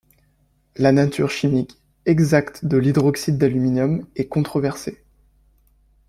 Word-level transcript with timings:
La 0.77 0.91
nature 0.93 1.29
chimique 1.29 1.77
exacte 2.07 2.65
de 2.65 2.75
l'hydroxyde 2.77 3.37
d'aluminium 3.37 4.07
est 4.15 4.27
controversée. 4.27 5.03